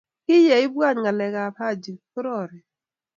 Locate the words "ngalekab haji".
1.01-1.93